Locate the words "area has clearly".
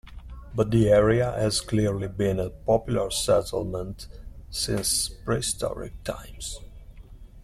0.89-2.07